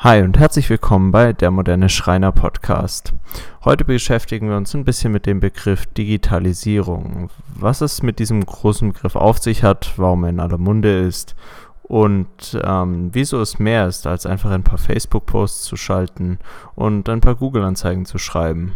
Hi 0.00 0.22
und 0.22 0.38
herzlich 0.38 0.70
willkommen 0.70 1.10
bei 1.10 1.32
der 1.32 1.50
moderne 1.50 1.88
Schreiner 1.88 2.30
Podcast. 2.30 3.12
Heute 3.64 3.84
beschäftigen 3.84 4.48
wir 4.48 4.56
uns 4.56 4.72
ein 4.72 4.84
bisschen 4.84 5.10
mit 5.10 5.26
dem 5.26 5.40
Begriff 5.40 5.86
Digitalisierung. 5.86 7.30
Was 7.56 7.80
es 7.80 8.00
mit 8.00 8.20
diesem 8.20 8.46
großen 8.46 8.92
Begriff 8.92 9.16
auf 9.16 9.38
sich 9.38 9.64
hat, 9.64 9.94
warum 9.96 10.22
er 10.22 10.30
in 10.30 10.38
aller 10.38 10.56
Munde 10.56 11.00
ist 11.00 11.34
und 11.82 12.28
ähm, 12.62 13.10
wieso 13.12 13.40
es 13.40 13.58
mehr 13.58 13.88
ist, 13.88 14.06
als 14.06 14.24
einfach 14.24 14.52
ein 14.52 14.62
paar 14.62 14.78
Facebook-Posts 14.78 15.64
zu 15.64 15.74
schalten 15.74 16.38
und 16.76 17.08
ein 17.08 17.20
paar 17.20 17.34
Google-Anzeigen 17.34 18.06
zu 18.06 18.18
schreiben. 18.18 18.74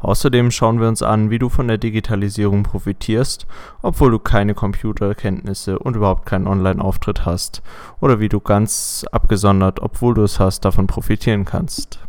Außerdem 0.00 0.50
schauen 0.50 0.80
wir 0.80 0.88
uns 0.88 1.02
an, 1.02 1.30
wie 1.30 1.38
du 1.38 1.48
von 1.48 1.68
der 1.68 1.78
Digitalisierung 1.78 2.62
profitierst, 2.62 3.46
obwohl 3.82 4.10
du 4.10 4.18
keine 4.18 4.54
Computerkenntnisse 4.54 5.78
und 5.78 5.96
überhaupt 5.96 6.26
keinen 6.26 6.46
Online-Auftritt 6.46 7.26
hast, 7.26 7.62
oder 8.00 8.18
wie 8.18 8.28
du 8.28 8.40
ganz 8.40 9.04
abgesondert, 9.12 9.80
obwohl 9.80 10.14
du 10.14 10.22
es 10.22 10.40
hast, 10.40 10.64
davon 10.64 10.86
profitieren 10.86 11.44
kannst. 11.44 12.00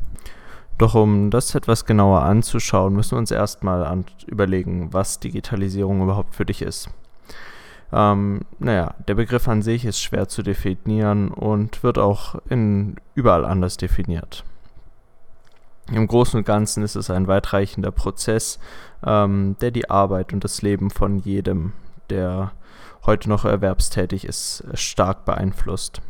Doch 0.78 0.96
um 0.96 1.30
das 1.30 1.54
etwas 1.54 1.86
genauer 1.86 2.24
anzuschauen, 2.24 2.96
müssen 2.96 3.12
wir 3.12 3.20
uns 3.20 3.30
erstmal 3.30 4.04
überlegen, 4.26 4.92
was 4.92 5.20
Digitalisierung 5.20 6.02
überhaupt 6.02 6.34
für 6.34 6.46
dich 6.46 6.62
ist. 6.62 6.90
Ähm, 7.94 8.42
naja, 8.60 8.96
der 9.08 9.16
Begriff 9.16 9.48
an 9.48 9.62
sich 9.62 9.86
ist 9.86 10.02
schwer 10.02 10.28
zu 10.30 10.44
definieren 10.44 11.30
und 11.30 11.84
wird 11.84 11.98
auch 11.98 12.36
in 12.50 12.96
überall 13.16 13.46
anders 13.46 13.78
definiert. 13.78 14.46
Im 15.90 16.08
Großen 16.08 16.38
und 16.38 16.46
Ganzen 16.46 16.84
ist 16.84 16.96
es 16.96 17.10
ein 17.10 17.28
weitreichender 17.28 17.92
Prozess, 17.92 18.60
ähm, 19.06 19.56
der 19.62 19.72
die 19.72 19.90
Arbeit 19.90 20.34
und 20.34 20.44
das 20.44 20.62
Leben 20.62 20.90
von 20.90 21.20
jedem, 21.20 21.74
der 22.10 22.52
heute 23.06 23.30
noch 23.30 23.46
erwerbstätig 23.46 24.26
ist, 24.26 24.64
stark 24.74 25.26
beeinflusst. 25.26 26.02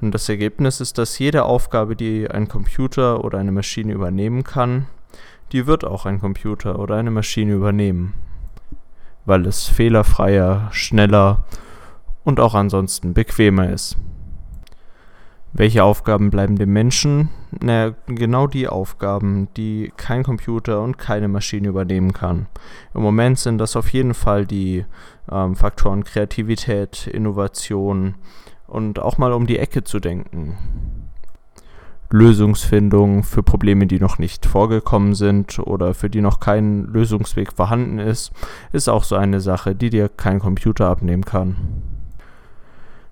Und 0.00 0.12
das 0.12 0.28
Ergebnis 0.28 0.80
ist, 0.80 0.98
dass 0.98 1.18
jede 1.18 1.44
Aufgabe, 1.44 1.94
die 1.94 2.28
ein 2.28 2.48
Computer 2.48 3.24
oder 3.24 3.38
eine 3.38 3.52
Maschine 3.52 3.92
übernehmen 3.92 4.42
kann, 4.42 4.86
die 5.52 5.66
wird 5.66 5.84
auch 5.84 6.06
ein 6.06 6.18
Computer 6.18 6.78
oder 6.78 6.96
eine 6.96 7.10
Maschine 7.10 7.52
übernehmen, 7.52 8.14
weil 9.26 9.46
es 9.46 9.66
fehlerfreier, 9.66 10.68
schneller 10.72 11.44
und 12.24 12.40
auch 12.40 12.54
ansonsten 12.54 13.14
bequemer 13.14 13.70
ist. 13.70 13.96
Welche 15.54 15.84
Aufgaben 15.84 16.30
bleiben 16.30 16.56
dem 16.56 16.72
Menschen? 16.72 17.28
Naja, 17.60 17.94
genau 18.06 18.46
die 18.46 18.68
Aufgaben, 18.68 19.48
die 19.56 19.92
kein 19.98 20.22
Computer 20.22 20.80
und 20.80 20.96
keine 20.96 21.28
Maschine 21.28 21.68
übernehmen 21.68 22.14
kann. 22.14 22.46
Im 22.94 23.02
Moment 23.02 23.38
sind 23.38 23.58
das 23.58 23.76
auf 23.76 23.90
jeden 23.90 24.14
Fall 24.14 24.46
die 24.46 24.86
ähm, 25.30 25.54
Faktoren 25.54 26.04
Kreativität, 26.04 27.06
Innovation 27.06 28.14
und 28.66 28.98
auch 28.98 29.18
mal 29.18 29.32
um 29.34 29.46
die 29.46 29.58
Ecke 29.58 29.84
zu 29.84 30.00
denken. 30.00 30.56
Lösungsfindung 32.08 33.22
für 33.22 33.42
Probleme, 33.42 33.86
die 33.86 34.00
noch 34.00 34.18
nicht 34.18 34.46
vorgekommen 34.46 35.14
sind 35.14 35.58
oder 35.58 35.92
für 35.92 36.08
die 36.08 36.22
noch 36.22 36.40
kein 36.40 36.84
Lösungsweg 36.84 37.52
vorhanden 37.52 37.98
ist, 37.98 38.32
ist 38.72 38.88
auch 38.88 39.04
so 39.04 39.16
eine 39.16 39.40
Sache, 39.40 39.74
die 39.74 39.90
dir 39.90 40.08
kein 40.08 40.38
Computer 40.38 40.88
abnehmen 40.88 41.24
kann. 41.24 41.91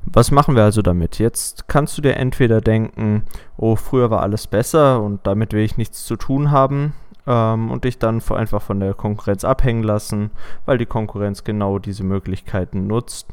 Was 0.05 0.31
machen 0.31 0.57
wir 0.57 0.65
also 0.65 0.83
damit? 0.83 1.19
Jetzt 1.19 1.69
kannst 1.69 1.97
du 1.97 2.03
dir 2.03 2.17
entweder 2.17 2.61
denken, 2.61 3.25
oh, 3.57 3.77
früher 3.77 4.11
war 4.11 4.23
alles 4.23 4.47
besser 4.47 5.03
und 5.03 5.27
damit 5.27 5.53
will 5.53 5.65
ich 5.65 5.77
nichts 5.77 6.05
zu 6.05 6.17
tun 6.17 6.51
haben 6.51 6.95
ähm, 7.27 7.71
und 7.71 7.85
dich 7.85 7.99
dann 7.99 8.23
einfach 8.31 8.63
von 8.63 8.81
der 8.81 8.95
Konkurrenz 8.95 9.45
abhängen 9.45 9.83
lassen, 9.83 10.31
weil 10.65 10.79
die 10.79 10.87
Konkurrenz 10.87 11.45
genau 11.45 11.79
diese 11.79 12.03
Möglichkeiten 12.03 12.87
nutzt. 12.87 13.29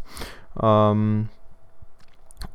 Ähm, 0.61 1.29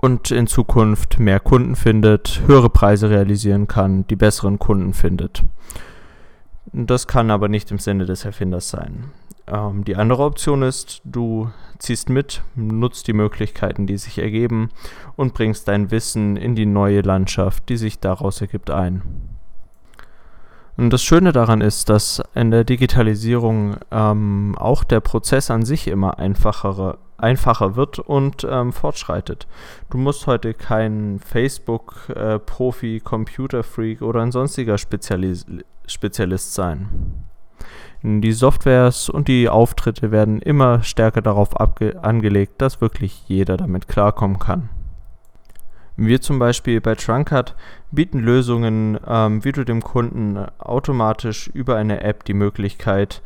und 0.00 0.30
in 0.30 0.46
Zukunft 0.46 1.18
mehr 1.18 1.40
Kunden 1.40 1.76
findet, 1.76 2.42
höhere 2.46 2.70
Preise 2.70 3.10
realisieren 3.10 3.66
kann, 3.66 4.06
die 4.06 4.16
besseren 4.16 4.58
Kunden 4.58 4.94
findet. 4.94 5.42
Das 6.72 7.06
kann 7.06 7.30
aber 7.30 7.48
nicht 7.48 7.70
im 7.70 7.78
Sinne 7.78 8.06
des 8.06 8.24
Erfinders 8.24 8.70
sein. 8.70 9.10
Ähm, 9.46 9.84
die 9.84 9.96
andere 9.96 10.24
Option 10.24 10.62
ist, 10.62 11.00
du 11.04 11.50
ziehst 11.78 12.08
mit, 12.08 12.42
nutzt 12.54 13.08
die 13.08 13.12
Möglichkeiten, 13.12 13.86
die 13.86 13.98
sich 13.98 14.18
ergeben 14.18 14.70
und 15.16 15.34
bringst 15.34 15.68
dein 15.68 15.90
Wissen 15.90 16.36
in 16.36 16.54
die 16.54 16.66
neue 16.66 17.00
Landschaft, 17.00 17.68
die 17.68 17.76
sich 17.76 17.98
daraus 17.98 18.40
ergibt, 18.40 18.70
ein. 18.70 19.02
Und 20.76 20.90
das 20.90 21.02
Schöne 21.02 21.32
daran 21.32 21.60
ist, 21.60 21.90
dass 21.90 22.22
in 22.34 22.50
der 22.50 22.64
Digitalisierung 22.64 23.76
ähm, 23.90 24.56
auch 24.58 24.84
der 24.84 25.00
Prozess 25.00 25.50
an 25.50 25.64
sich 25.64 25.86
immer 25.86 26.18
einfacher, 26.18 26.98
einfacher 27.18 27.76
wird 27.76 27.98
und 27.98 28.46
ähm, 28.48 28.72
fortschreitet. 28.72 29.46
Du 29.90 29.98
musst 29.98 30.26
heute 30.26 30.54
kein 30.54 31.20
Facebook-Profi, 31.20 32.96
äh, 32.96 33.00
Computer-Freak 33.00 34.00
oder 34.00 34.22
ein 34.22 34.32
sonstiger 34.32 34.78
Spezialis 34.78 35.44
Spezialist 35.86 36.54
sein. 36.54 36.88
Die 38.04 38.32
Softwares 38.32 39.08
und 39.08 39.28
die 39.28 39.48
Auftritte 39.48 40.10
werden 40.10 40.42
immer 40.42 40.82
stärker 40.82 41.22
darauf 41.22 41.60
angelegt, 41.60 42.60
dass 42.60 42.80
wirklich 42.80 43.22
jeder 43.28 43.56
damit 43.56 43.86
klarkommen 43.86 44.40
kann. 44.40 44.70
Wir 45.96 46.20
zum 46.20 46.38
Beispiel 46.38 46.80
bei 46.80 46.96
Trunkart 46.96 47.54
bieten 47.92 48.18
Lösungen, 48.18 48.98
ähm, 49.06 49.44
wie 49.44 49.52
du 49.52 49.64
dem 49.64 49.82
Kunden 49.82 50.38
automatisch 50.58 51.48
über 51.48 51.76
eine 51.76 52.02
App 52.02 52.24
die 52.24 52.34
Möglichkeit 52.34 53.22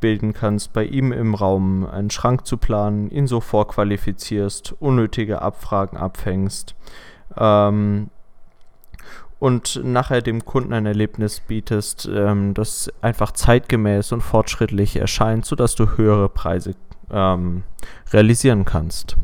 bilden 0.00 0.32
kannst, 0.32 0.72
bei 0.72 0.84
ihm 0.84 1.10
im 1.10 1.34
Raum 1.34 1.86
einen 1.86 2.10
Schrank 2.10 2.46
zu 2.46 2.56
planen, 2.56 3.10
ihn 3.10 3.26
so 3.26 3.40
vorqualifizierst, 3.40 4.74
unnötige 4.78 5.42
Abfragen 5.42 5.96
abfängst, 5.96 6.74
ähm, 7.36 8.10
und 9.38 9.80
nachher 9.84 10.20
dem 10.20 10.44
Kunden 10.44 10.72
ein 10.72 10.86
Erlebnis 10.86 11.40
bietest, 11.40 12.08
ähm, 12.12 12.54
das 12.54 12.90
einfach 13.00 13.32
zeitgemäß 13.32 14.12
und 14.12 14.20
fortschrittlich 14.20 14.96
erscheint, 14.96 15.44
sodass 15.44 15.74
du 15.74 15.96
höhere 15.96 16.28
Preise 16.28 16.74
ähm, 17.10 17.62
realisieren 18.12 18.64
kannst. 18.64 19.16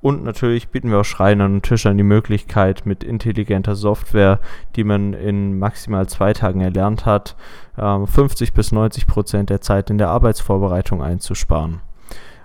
Und 0.00 0.24
natürlich 0.24 0.70
bieten 0.70 0.90
wir 0.90 0.98
auch 0.98 1.04
Schreinern 1.04 1.54
und 1.54 1.62
Tischern 1.62 1.96
die 1.96 2.02
Möglichkeit, 2.02 2.86
mit 2.86 3.04
intelligenter 3.04 3.76
Software, 3.76 4.40
die 4.74 4.82
man 4.82 5.14
in 5.14 5.60
maximal 5.60 6.08
zwei 6.08 6.32
Tagen 6.32 6.60
erlernt 6.60 7.06
hat, 7.06 7.36
äh, 7.76 8.04
50 8.04 8.52
bis 8.52 8.72
90 8.72 9.06
Prozent 9.06 9.48
der 9.48 9.60
Zeit 9.60 9.90
in 9.90 9.98
der 9.98 10.08
Arbeitsvorbereitung 10.08 11.04
einzusparen. 11.04 11.82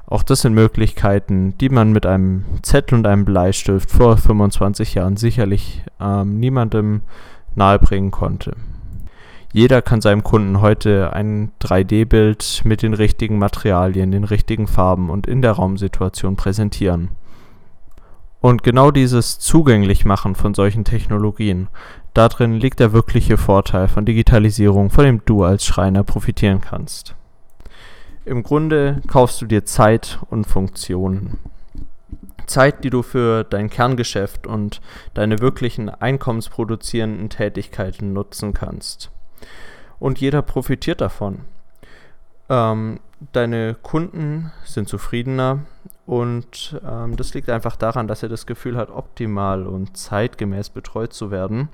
Auch 0.09 0.23
das 0.23 0.41
sind 0.41 0.53
Möglichkeiten, 0.53 1.57
die 1.57 1.67
man 1.67 1.91
mit 1.91 2.05
einem 2.05 2.45
Zettel 2.61 2.97
und 2.97 3.05
einem 3.05 3.25
Bleistift 3.25 3.91
vor 3.91 4.15
25 4.15 4.93
Jahren 4.93 5.17
sicherlich 5.17 5.83
ähm, 5.99 6.39
niemandem 6.39 7.01
nahebringen 7.55 8.11
konnte. 8.11 8.55
Jeder 9.51 9.81
kann 9.81 9.99
seinem 9.99 10.23
Kunden 10.23 10.61
heute 10.61 11.11
ein 11.11 11.51
3D-Bild 11.61 12.61
mit 12.63 12.83
den 12.83 12.93
richtigen 12.93 13.37
Materialien, 13.37 14.11
den 14.11 14.23
richtigen 14.23 14.67
Farben 14.67 15.09
und 15.09 15.27
in 15.27 15.41
der 15.41 15.53
Raumsituation 15.53 16.37
präsentieren. 16.37 17.09
Und 18.39 18.63
genau 18.63 18.91
dieses 18.91 19.39
Zugänglichmachen 19.39 20.35
von 20.35 20.53
solchen 20.53 20.85
Technologien, 20.85 21.67
darin 22.13 22.53
liegt 22.53 22.79
der 22.79 22.93
wirkliche 22.93 23.35
Vorteil 23.35 23.89
von 23.89 24.05
Digitalisierung, 24.05 24.89
von 24.89 25.03
dem 25.03 25.21
du 25.25 25.43
als 25.43 25.65
Schreiner 25.65 26.03
profitieren 26.03 26.61
kannst. 26.61 27.16
Im 28.27 28.43
Grunde 28.43 29.01
kaufst 29.07 29.41
du 29.41 29.45
dir 29.45 29.63
Zeit 29.63 30.19
und 30.29 30.43
Funktionen. 30.43 31.37
Zeit, 32.45 32.83
die 32.83 32.89
du 32.89 33.01
für 33.01 33.45
dein 33.45 33.69
Kerngeschäft 33.69 34.45
und 34.45 34.81
deine 35.13 35.39
wirklichen 35.39 35.87
einkommensproduzierenden 35.87 37.29
Tätigkeiten 37.29 38.11
nutzen 38.11 38.53
kannst. 38.53 39.11
Und 39.97 40.19
jeder 40.19 40.41
profitiert 40.41 40.99
davon. 40.99 41.45
Ähm, 42.49 42.99
deine 43.31 43.75
Kunden 43.81 44.51
sind 44.65 44.89
zufriedener 44.89 45.59
und 46.05 46.81
ähm, 46.85 47.15
das 47.15 47.33
liegt 47.33 47.49
einfach 47.49 47.77
daran, 47.77 48.09
dass 48.09 48.23
er 48.23 48.29
das 48.29 48.45
Gefühl 48.45 48.75
hat, 48.75 48.89
optimal 48.89 49.65
und 49.65 49.95
zeitgemäß 49.95 50.69
betreut 50.69 51.13
zu 51.13 51.31
werden 51.31 51.69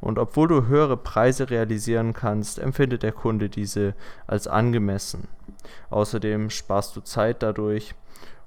und 0.00 0.18
obwohl 0.18 0.48
du 0.48 0.66
höhere 0.66 0.96
Preise 0.96 1.50
realisieren 1.50 2.12
kannst, 2.12 2.58
empfindet 2.58 3.02
der 3.02 3.12
Kunde 3.12 3.48
diese 3.48 3.94
als 4.26 4.46
angemessen. 4.48 5.28
Außerdem 5.90 6.50
sparst 6.50 6.96
du 6.96 7.00
Zeit 7.02 7.42
dadurch 7.42 7.94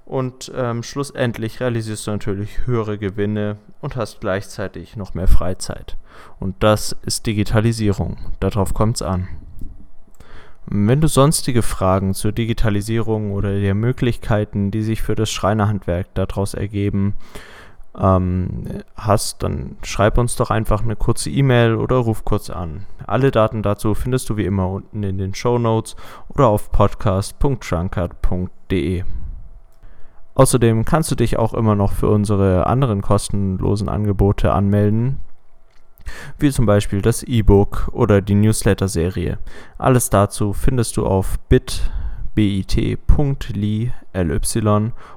Und 0.04 0.52
ähm, 0.54 0.82
schlussendlich 0.82 1.60
realisierst 1.60 2.06
du 2.06 2.10
natürlich 2.10 2.66
höhere 2.66 2.98
Gewinne 2.98 3.56
und 3.80 3.96
hast 3.96 4.20
gleichzeitig 4.20 4.96
noch 4.96 5.14
mehr 5.14 5.28
Freizeit. 5.28 5.96
Und 6.38 6.56
das 6.62 6.94
ist 7.06 7.26
Digitalisierung. 7.26 8.18
Darauf 8.38 8.74
kommt 8.74 8.96
es 8.96 9.02
an. 9.02 9.28
Wenn 10.66 11.00
du 11.00 11.08
sonstige 11.08 11.62
Fragen 11.62 12.14
zur 12.14 12.32
Digitalisierung 12.32 13.32
oder 13.32 13.58
der 13.58 13.74
Möglichkeiten, 13.74 14.70
die 14.70 14.82
sich 14.82 15.02
für 15.02 15.14
das 15.14 15.30
Schreinerhandwerk 15.30 16.08
daraus 16.14 16.54
ergeben, 16.54 17.14
ähm, 17.98 18.82
hast, 18.96 19.42
dann 19.42 19.76
schreib 19.82 20.16
uns 20.18 20.36
doch 20.36 20.50
einfach 20.50 20.82
eine 20.82 20.96
kurze 20.96 21.30
E-Mail 21.30 21.76
oder 21.76 21.96
ruf 21.96 22.24
kurz 22.24 22.50
an. 22.50 22.84
Alle 23.06 23.30
Daten 23.30 23.62
dazu 23.62 23.94
findest 23.94 24.28
du 24.30 24.36
wie 24.36 24.44
immer 24.44 24.68
unten 24.68 25.02
in 25.02 25.16
den 25.18 25.34
Show 25.34 25.58
Notes 25.58 25.96
oder 26.28 26.48
auf 26.48 26.70
podcast.drunkard.de. 26.72 29.04
Außerdem 30.34 30.84
kannst 30.84 31.10
du 31.12 31.14
dich 31.14 31.38
auch 31.38 31.54
immer 31.54 31.76
noch 31.76 31.92
für 31.92 32.08
unsere 32.08 32.66
anderen 32.66 33.02
kostenlosen 33.02 33.88
Angebote 33.88 34.52
anmelden, 34.52 35.20
wie 36.38 36.50
zum 36.50 36.66
Beispiel 36.66 37.00
das 37.02 37.22
E-Book 37.22 37.88
oder 37.92 38.20
die 38.20 38.34
Newsletter-Serie. 38.34 39.38
Alles 39.78 40.10
dazu 40.10 40.52
findest 40.52 40.96
du 40.96 41.06
auf 41.06 41.38
bit.ly 41.48 42.03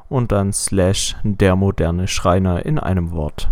und 0.10 0.32
dann 0.32 0.54
slash 0.54 1.16
der 1.24 1.56
moderne 1.56 2.08
Schreiner 2.08 2.66
in 2.66 2.80
einem 2.80 3.12
Wort. 3.12 3.50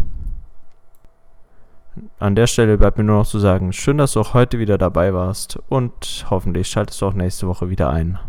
An 2.20 2.36
der 2.36 2.48
Stelle 2.48 2.78
bleibt 2.78 2.98
mir 2.98 3.04
nur 3.06 3.20
noch 3.20 3.28
zu 3.28 3.40
sagen, 3.40 3.72
schön, 3.72 3.98
dass 3.98 4.14
du 4.14 4.20
auch 4.20 4.34
heute 4.34 4.60
wieder 4.60 4.78
dabei 4.78 5.14
warst 5.14 5.60
und 5.70 6.26
hoffentlich 6.30 6.68
schaltest 6.68 7.02
du 7.02 7.08
auch 7.08 7.14
nächste 7.14 7.48
Woche 7.48 7.70
wieder 7.70 7.90
ein. 7.90 8.20